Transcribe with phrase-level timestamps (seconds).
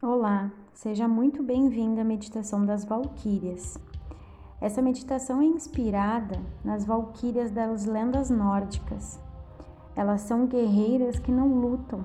[0.00, 3.76] Olá, seja muito bem-vindo à meditação das Valquírias.
[4.60, 9.18] Essa meditação é inspirada nas Valquírias das lendas nórdicas.
[9.96, 12.04] Elas são guerreiras que não lutam,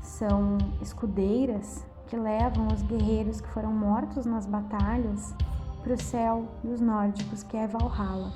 [0.00, 5.34] são escudeiras que levam os guerreiros que foram mortos nas batalhas
[5.82, 8.32] para o céu dos nórdicos, que é Valhalla.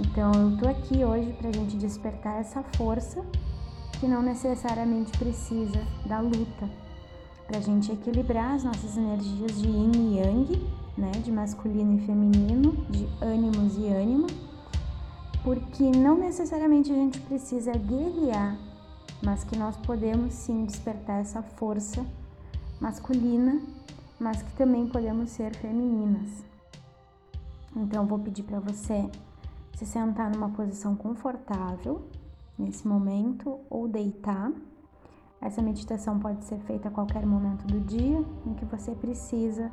[0.00, 3.24] Então eu tô aqui hoje para a gente despertar essa força
[4.00, 6.87] que não necessariamente precisa da luta
[7.48, 12.06] para a gente equilibrar as nossas energias de yin e yang, né, de masculino e
[12.06, 14.26] feminino, de ânimos e ânima,
[15.42, 18.58] porque não necessariamente a gente precisa guerrear,
[19.22, 22.04] mas que nós podemos sim despertar essa força
[22.78, 23.62] masculina,
[24.20, 26.44] mas que também podemos ser femininas.
[27.74, 29.10] Então vou pedir para você
[29.74, 32.08] se sentar numa posição confortável
[32.58, 34.52] nesse momento ou deitar
[35.40, 39.70] essa meditação pode ser feita a qualquer momento do dia em que você precisa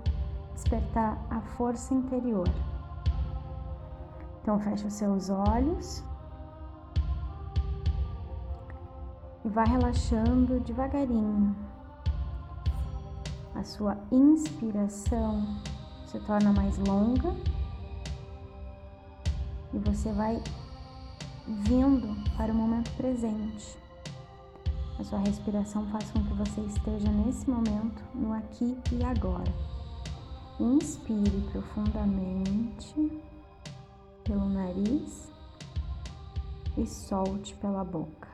[0.54, 2.48] despertar a força interior.
[4.42, 6.04] Então, feche os seus olhos
[9.44, 11.56] e vá relaxando devagarinho.
[13.56, 15.42] A sua inspiração
[16.06, 17.36] se torna mais longa
[19.74, 20.42] e você vai
[21.48, 23.85] vindo para o momento presente.
[24.98, 29.54] A sua respiração faz com que você esteja nesse momento, no aqui e agora.
[30.58, 33.22] Inspire profundamente
[34.24, 35.30] pelo nariz
[36.78, 38.30] e solte pela boca.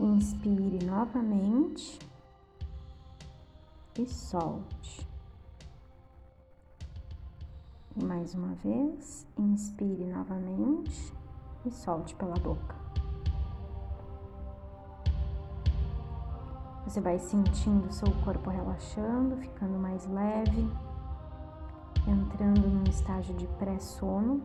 [0.00, 1.96] Inspire novamente
[3.96, 5.06] e solte.
[7.96, 11.12] E mais uma vez, inspire novamente
[11.64, 12.89] e solte pela boca.
[16.90, 20.68] Você vai sentindo seu corpo relaxando, ficando mais leve,
[22.04, 24.42] entrando num estágio de pré-sono,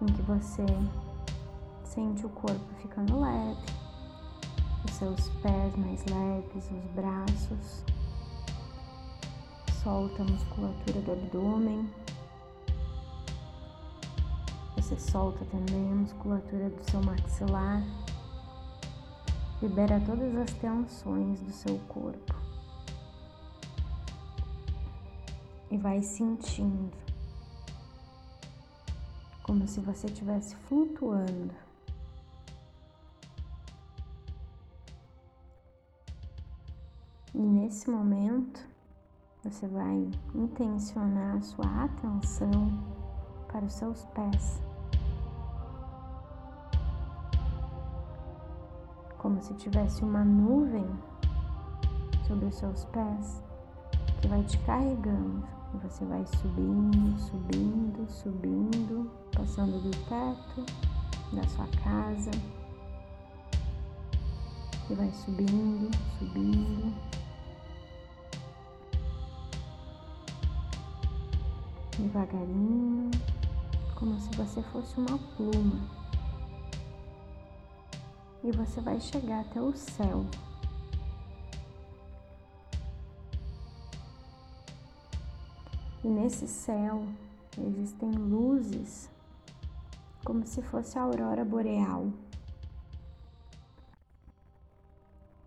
[0.00, 0.64] em que você
[1.84, 3.66] sente o corpo ficando leve,
[4.82, 7.84] os seus pés mais leves, os braços,
[9.82, 11.86] solta a musculatura do abdômen.
[14.74, 17.82] Você solta também a musculatura do seu maxilar.
[19.62, 22.34] Libera todas as tensões do seu corpo.
[25.70, 26.90] E vai sentindo
[29.44, 31.54] como se você estivesse flutuando.
[37.32, 38.66] E nesse momento,
[39.44, 42.66] você vai intencionar a sua atenção
[43.46, 44.71] para os seus pés.
[49.32, 50.86] Como se tivesse uma nuvem
[52.26, 53.42] sobre os seus pés
[54.20, 55.42] que vai te carregando.
[55.72, 60.66] E você vai subindo, subindo, subindo, passando do teto
[61.34, 62.30] da sua casa.
[64.90, 66.94] E vai subindo, subindo.
[71.98, 73.10] Devagarinho,
[73.94, 76.01] como se você fosse uma pluma
[78.44, 80.26] e você vai chegar até o céu.
[86.02, 87.06] E nesse céu
[87.56, 89.08] existem luzes
[90.24, 92.12] como se fosse a aurora boreal.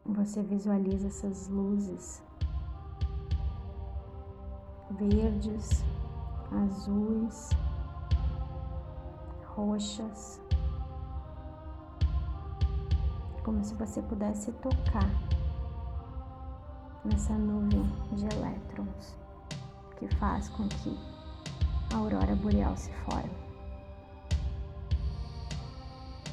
[0.05, 2.23] Você visualiza essas luzes
[4.91, 5.83] verdes,
[6.51, 7.49] azuis,
[9.43, 10.44] roxas
[13.45, 15.07] como se você pudesse tocar
[17.05, 17.83] nessa nuvem
[18.13, 19.15] de elétrons
[19.99, 20.97] que faz com que
[21.93, 23.29] a aurora boreal se forme.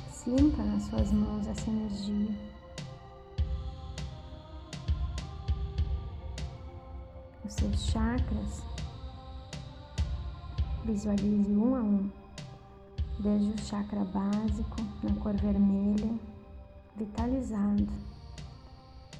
[0.08, 2.34] Sinta nas suas mãos essa energia.
[7.44, 8.64] Os seus chakras,
[10.86, 12.10] visualize um a um,
[13.20, 16.31] desde o chakra básico na cor vermelha
[16.96, 17.88] vitalizado,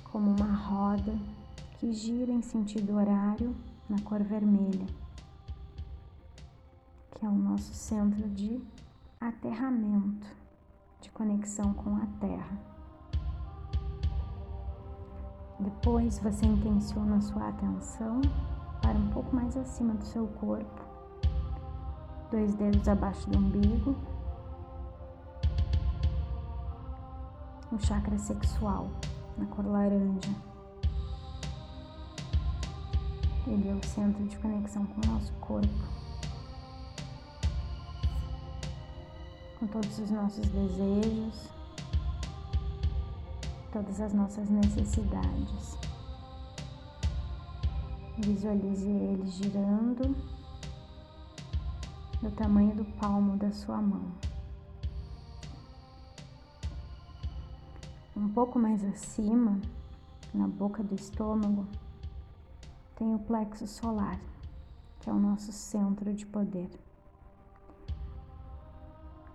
[0.05, 1.17] como uma roda
[1.79, 3.57] que gira em sentido horário
[3.89, 4.87] na cor vermelha,
[7.11, 8.61] que é o nosso centro de
[9.21, 10.27] aterramento,
[11.01, 12.59] de conexão com a Terra.
[15.59, 18.21] Depois você intenciona a sua atenção
[18.81, 20.83] para um pouco mais acima do seu corpo,
[22.31, 23.97] dois dedos abaixo do umbigo
[27.73, 28.91] no chakra sexual,
[29.39, 30.29] na cor laranja.
[33.47, 35.89] Ele é o centro de conexão com o nosso corpo,
[39.59, 41.49] com todos os nossos desejos,
[43.73, 45.79] todas as nossas necessidades.
[48.19, 50.15] Visualize ele girando
[52.21, 54.31] do tamanho do palmo da sua mão.
[58.14, 59.59] Um pouco mais acima,
[60.35, 61.67] na boca do estômago,
[62.94, 64.20] tem o plexo solar,
[65.00, 66.69] que é o nosso centro de poder.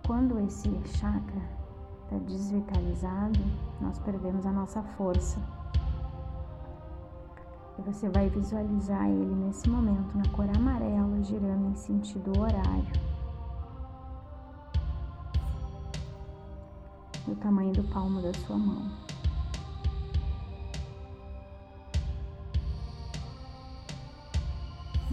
[0.06, 1.42] Quando esse chakra
[2.04, 3.40] está desvitalizado,
[3.80, 5.40] nós perdemos a nossa força.
[7.78, 13.17] E você vai visualizar ele nesse momento na cor amarela, girando em sentido horário.
[17.28, 18.90] Do tamanho do palmo da sua mão.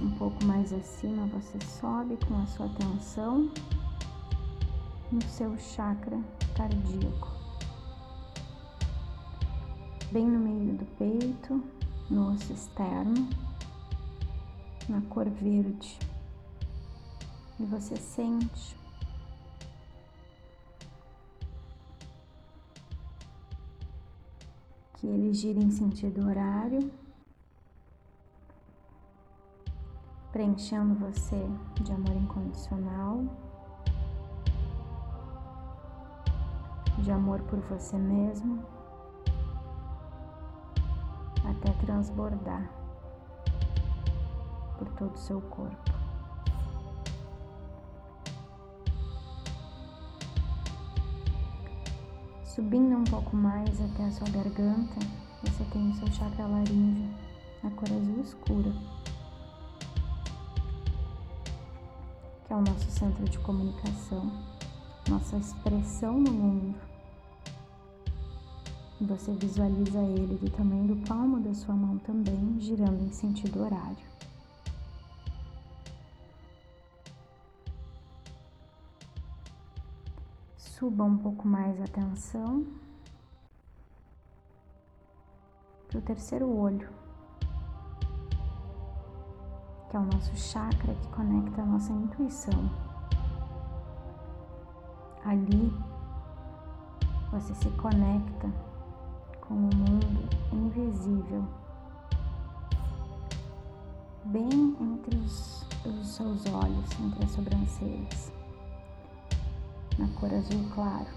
[0.02, 3.52] Um pouco mais acima, você sobe com a sua atenção
[5.12, 6.18] no seu chakra
[6.56, 7.28] cardíaco.
[10.14, 11.62] Bem no meio do peito,
[12.10, 13.28] no osso externo,
[14.88, 16.00] na cor verde.
[17.60, 18.85] E você sente
[25.06, 26.92] que ele gira em sentido horário,
[30.32, 31.48] preenchendo você
[31.84, 33.24] de amor incondicional,
[37.04, 38.66] de amor por você mesmo
[41.48, 42.68] até transbordar
[44.80, 45.95] por todo o seu corpo.
[52.56, 55.06] Subindo um pouco mais até a sua garganta,
[55.44, 57.14] você tem o seu chakra laríngeo,
[57.62, 58.72] a cor azul escura,
[62.48, 64.32] que é o nosso centro de comunicação,
[65.10, 66.76] nossa expressão no mundo.
[69.02, 74.15] Você visualiza ele do tamanho do palmo da sua mão também, girando em sentido horário.
[80.86, 82.64] Suba um pouco mais a atenção
[85.88, 86.88] para o terceiro olho,
[89.90, 92.70] que é o nosso chakra que conecta a nossa intuição.
[95.26, 95.74] Ali
[97.32, 98.54] você se conecta
[99.42, 101.44] com o mundo invisível,
[104.26, 108.35] bem entre os, os seus olhos, entre as sobrancelhas,
[109.98, 111.08] na cor azul claro.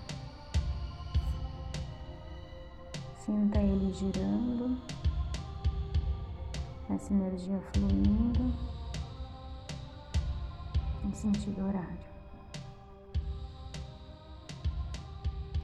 [3.25, 4.81] Sinta ele girando,
[6.91, 8.55] essa energia fluindo
[11.05, 12.09] em sentido horário.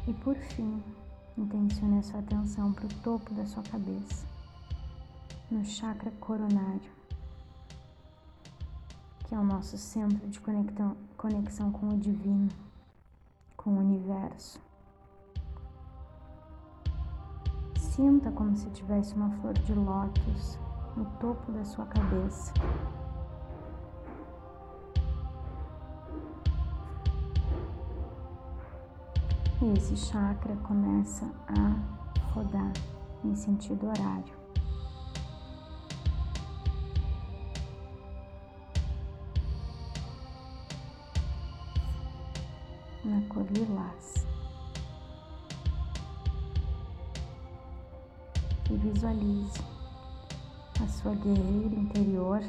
[0.06, 0.82] E por fim,
[1.37, 4.25] Intencione a sua atenção para o topo da sua cabeça,
[5.50, 6.93] no chakra coronário,
[9.26, 12.49] que é o nosso centro de conexão, conexão com o divino,
[13.64, 14.61] com o universo.
[17.78, 20.59] Sinta como se tivesse uma flor de lótus
[20.94, 22.52] no topo da sua cabeça.
[29.62, 32.73] E esse chakra começa a rodar
[33.25, 34.43] em sentido horário.
[43.04, 44.26] Na cor lilás.
[48.70, 49.61] E visualize
[50.82, 52.40] a sua guerreira interior,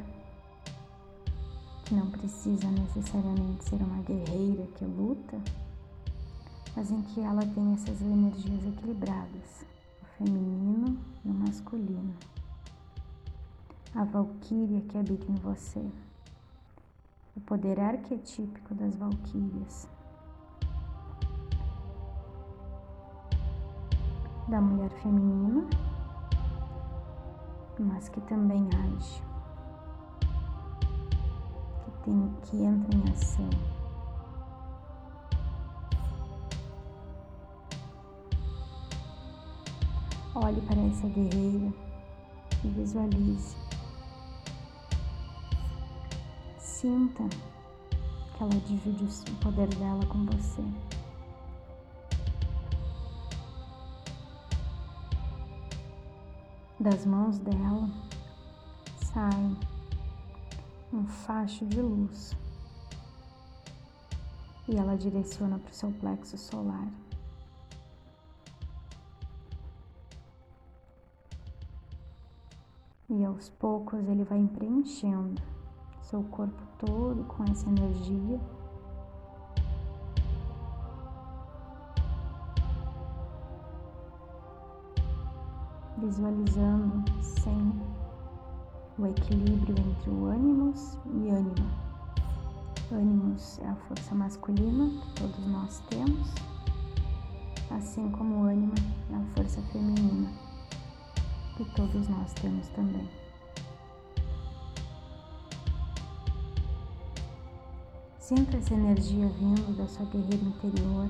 [1.83, 5.39] que não precisa necessariamente ser uma guerreira que luta
[6.75, 9.65] mas em que ela tem essas energias equilibradas,
[10.01, 12.13] o feminino e o masculino.
[13.93, 15.89] A valquíria que habita em você,
[17.35, 19.87] o poder arquetípico das valquírias,
[24.47, 25.67] da mulher feminina,
[27.79, 29.21] mas que também age,
[31.83, 33.49] que, tem, que entra em ação.
[40.35, 41.73] Olhe para essa guerreira
[42.63, 43.55] e visualize.
[46.59, 47.23] Sinta
[48.35, 50.61] que ela divide o poder dela com você.
[56.85, 57.89] Das mãos dela
[59.11, 59.57] sai
[60.93, 62.37] um facho de luz
[64.67, 66.87] e ela direciona para o seu plexo solar.
[73.09, 75.41] E aos poucos ele vai preenchendo
[76.03, 78.39] seu corpo todo com essa energia.
[86.05, 87.83] Visualizando sempre
[88.99, 91.67] o equilíbrio entre o ânimos e ânima.
[92.91, 96.29] Ânimos é a força masculina que todos nós temos,
[97.71, 98.75] assim como o ânima
[99.11, 100.29] é a força feminina
[101.57, 103.09] que todos nós temos também.
[108.19, 111.09] Sinta essa energia vindo da sua guerreira interior,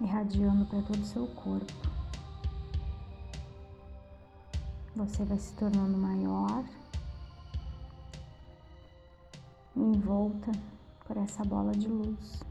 [0.00, 1.91] irradiando para todo o seu corpo.
[4.94, 6.64] Você vai se tornando maior,
[9.74, 10.52] envolta
[11.06, 12.42] por essa bola de luz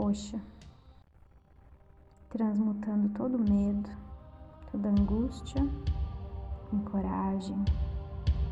[0.00, 0.40] roxa
[2.30, 3.90] transmutando todo medo,
[4.70, 5.66] toda angústia
[6.72, 7.64] em coragem,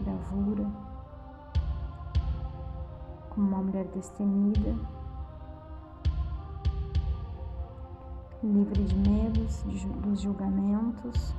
[0.00, 0.66] bravura,
[3.30, 4.76] como uma mulher destemida,
[8.42, 11.34] livre de medos, de, dos julgamentos.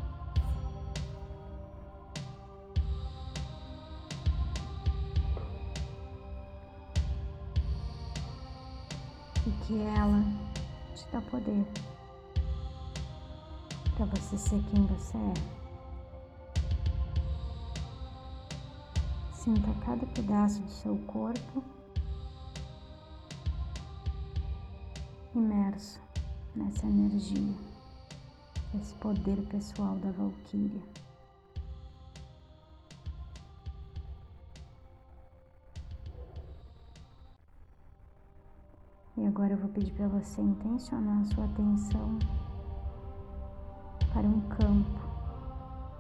[9.50, 10.24] E que ela
[10.94, 11.66] te dá poder
[13.96, 15.34] para você ser quem você é.
[19.34, 21.64] Sinta cada pedaço do seu corpo
[25.34, 26.00] imerso
[26.56, 27.56] nessa energia,
[28.80, 30.84] esse poder pessoal da Valquíria.
[39.30, 42.18] Agora eu vou pedir para você intencionar a sua atenção
[44.12, 45.00] para um campo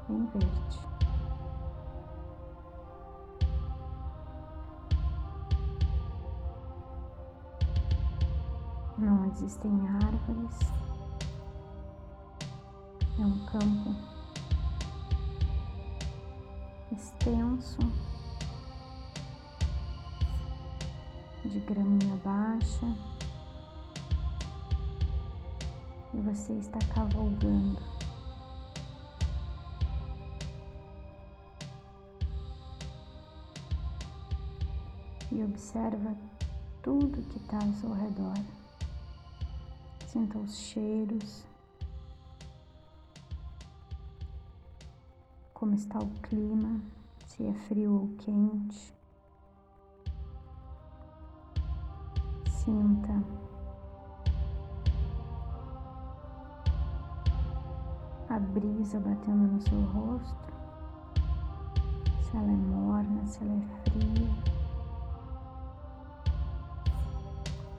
[0.10, 0.80] em verde.
[8.98, 10.60] Não existem árvores,
[13.20, 13.96] é um campo
[16.92, 17.78] extenso
[21.46, 23.19] de graminha baixa
[26.13, 27.80] e você está cavalgando
[35.32, 36.16] e observa
[36.82, 38.38] tudo que está ao seu redor.
[40.08, 41.44] Sinta os cheiros,
[45.54, 46.82] como está o clima,
[47.28, 48.94] se é frio ou quente.
[52.50, 53.38] Sinta
[58.50, 60.36] brisa batendo no seu rosto,
[62.22, 64.29] se ela é morna, se ela é fria.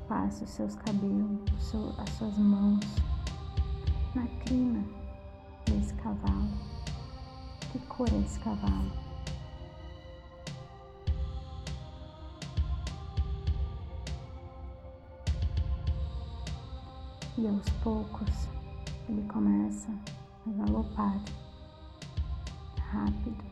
[0.09, 1.41] Passe os seus cabelos,
[1.99, 2.81] as suas mãos
[4.15, 4.85] na crina
[5.67, 6.49] desse cavalo.
[7.73, 8.91] Que cor é esse cavalo?
[17.39, 18.49] E aos poucos
[19.09, 19.89] ele começa
[20.47, 21.21] galopar
[22.79, 23.45] rápido.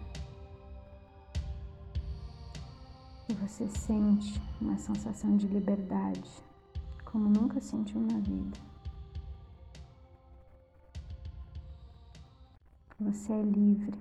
[3.28, 6.30] E você sente uma sensação de liberdade
[7.04, 8.58] como nunca sentiu na vida.
[13.00, 13.98] Você é livre,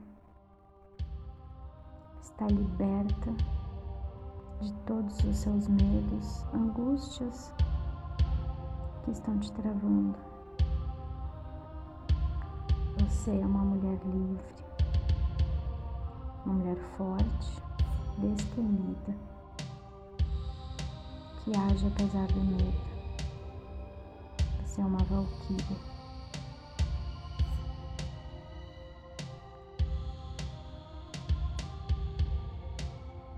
[2.22, 3.32] está liberta
[4.60, 7.54] de todos os seus medos, angústias
[9.06, 10.27] que estão te travando.
[13.00, 14.56] Você é uma mulher livre,
[16.46, 17.62] uma mulher forte,
[18.18, 19.16] destemida,
[21.44, 22.88] que age apesar do medo
[24.78, 25.78] você é uma valquíria.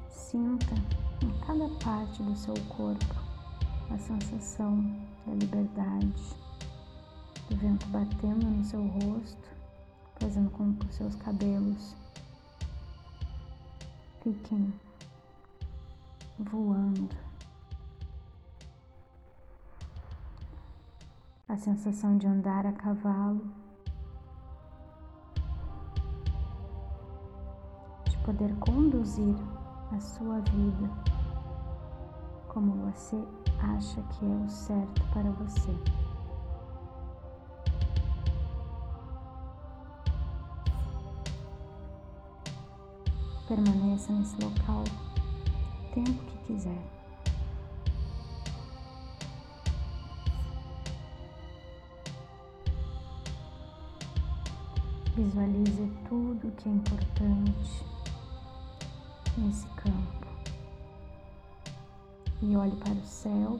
[0.10, 0.76] Sinta
[1.22, 3.16] em cada parte do seu corpo
[3.90, 4.84] a sensação
[5.26, 6.36] da liberdade,
[7.50, 9.49] do vento batendo no seu rosto,
[10.20, 11.96] fazendo com que os seus cabelos
[14.22, 14.74] fiquem
[16.38, 17.10] voando.
[21.48, 23.42] A sensação de andar a cavalo,
[28.06, 29.36] de poder conduzir
[29.92, 30.90] a sua vida
[32.50, 33.24] como você
[33.60, 36.09] acha que é o certo para você.
[43.50, 46.78] Permaneça nesse local o tempo que quiser.
[55.16, 57.84] Visualize tudo que é importante
[59.36, 60.28] nesse campo
[62.44, 63.58] e olhe para o céu.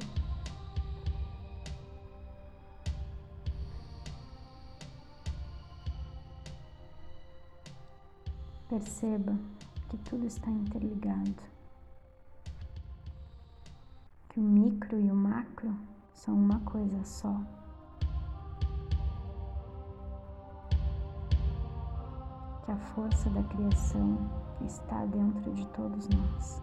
[8.70, 9.36] Perceba
[9.90, 11.36] que tudo está interligado,
[14.30, 15.76] que o micro e o macro
[16.14, 17.36] são uma coisa só.
[22.64, 24.16] Que a força da criação
[24.64, 26.62] está dentro de todos nós.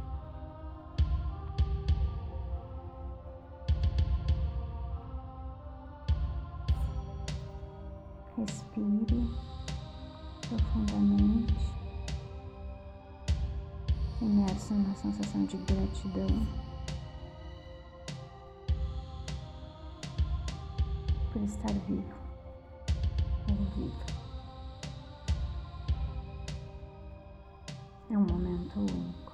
[8.37, 9.29] Respire
[10.49, 11.06] profundamente
[14.67, 16.27] imerso numa sensação de gratidão
[21.33, 22.27] por estar vivo.
[28.09, 29.33] É um momento único.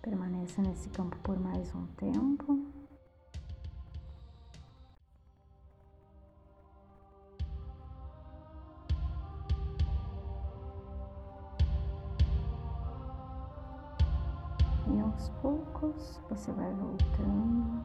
[0.00, 2.81] Permaneça nesse campo por mais um tempo.
[14.94, 17.82] E aos poucos você vai voltando.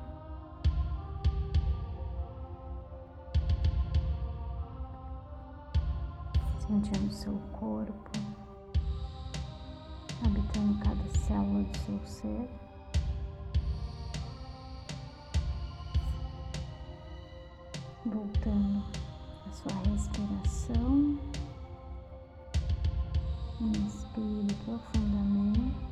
[6.60, 8.12] Sentindo seu corpo,
[10.26, 12.50] habitando cada célula do seu ser.
[18.06, 18.84] Voltando
[19.48, 21.18] a sua respiração.
[23.62, 25.87] Inspire profundamente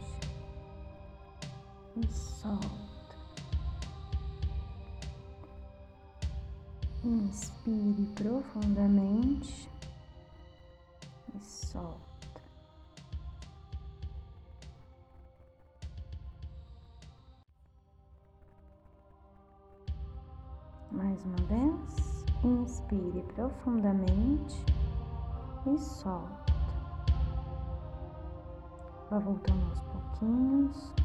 [2.45, 2.67] solta.
[7.03, 9.69] Inspire profundamente
[11.33, 12.05] e solta.
[20.91, 24.55] Mais uma vez, inspire profundamente
[25.65, 26.53] e solta.
[29.09, 31.04] Vá voltando aos pouquinhos.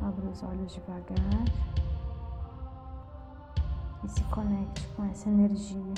[0.00, 1.44] Abra os olhos devagar
[4.04, 5.94] e se conecte com essa energia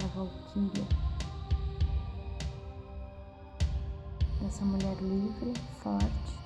[0.00, 0.86] da Valkyria,
[4.40, 6.38] dessa mulher livre, forte,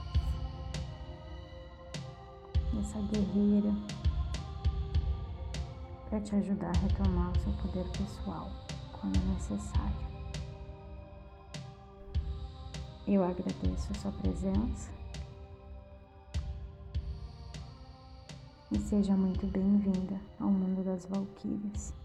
[2.72, 3.72] dessa guerreira
[6.08, 8.50] para te ajudar a retomar o seu poder pessoal
[8.92, 10.12] quando necessário.
[13.06, 15.01] Eu agradeço a sua presença
[18.74, 22.01] e seja muito bem-vinda ao mundo das Valquírias.